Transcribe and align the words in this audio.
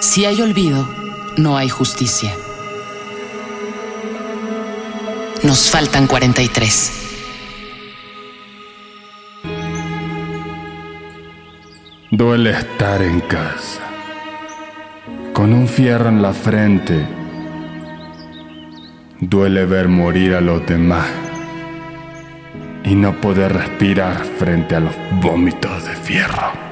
Si 0.00 0.24
hay 0.24 0.40
olvido, 0.40 0.88
no 1.36 1.56
hay 1.56 1.68
justicia. 1.68 2.32
Nos 5.42 5.70
faltan 5.70 6.06
43. 6.06 6.92
Duele 12.12 12.50
estar 12.50 13.02
en 13.02 13.20
casa, 13.22 13.80
con 15.32 15.52
un 15.52 15.66
fierro 15.66 16.08
en 16.08 16.22
la 16.22 16.32
frente. 16.32 17.04
Duele 19.20 19.66
ver 19.66 19.88
morir 19.88 20.34
a 20.34 20.40
los 20.40 20.64
demás 20.64 21.08
y 22.84 22.94
no 22.94 23.20
poder 23.20 23.52
respirar 23.52 24.24
frente 24.38 24.76
a 24.76 24.80
los 24.80 24.94
vómitos 25.20 25.84
de 25.84 25.96
fierro. 25.96 26.67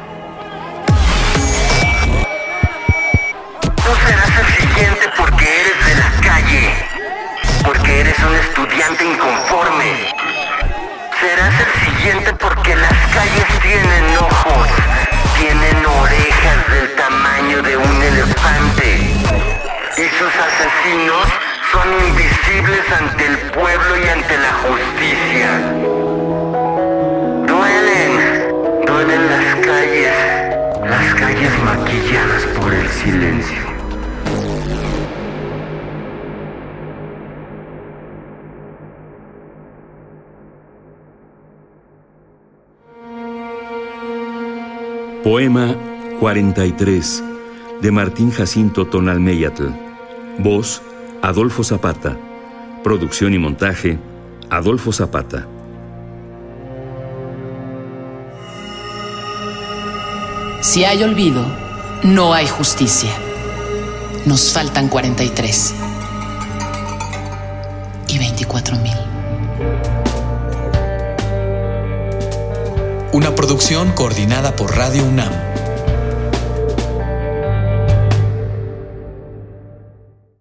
Invisibles 22.08 22.92
ante 23.00 23.26
el 23.26 23.36
pueblo 23.52 23.96
y 23.96 24.08
ante 24.08 24.36
la 24.38 24.52
justicia. 24.64 25.50
Duelen, 27.46 28.12
duelen 28.86 29.26
las 29.28 29.66
calles, 29.66 30.16
las 30.82 31.14
calles 31.14 31.52
maquilladas 31.64 32.42
por 32.58 32.72
el 32.74 32.88
silencio. 32.88 33.66
Poema 45.22 45.74
43 46.20 47.24
de 47.82 47.90
Martín 47.90 48.30
Jacinto 48.30 48.86
Tonalmeyatl. 48.86 49.66
Voz 50.38 50.80
Adolfo 51.22 51.64
Zapata. 51.64 52.16
Producción 52.84 53.34
y 53.34 53.38
montaje 53.38 53.98
Adolfo 54.50 54.92
Zapata. 54.92 55.46
Si 60.60 60.84
hay 60.84 61.02
olvido, 61.02 61.44
no 62.02 62.34
hay 62.34 62.46
justicia. 62.46 63.10
Nos 64.24 64.52
faltan 64.52 64.88
43. 64.88 65.74
Y 68.08 68.18
24 68.18 68.76
mil. 68.78 68.96
Una 73.12 73.34
producción 73.34 73.92
coordinada 73.92 74.54
por 74.54 74.76
Radio 74.76 75.04
UNAM 75.04 75.32